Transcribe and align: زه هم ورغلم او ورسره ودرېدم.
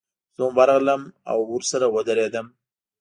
زه 0.35 0.41
هم 0.45 0.51
ورغلم 0.57 1.01
او 1.31 1.39
ورسره 1.51 1.85
ودرېدم. 1.95 2.47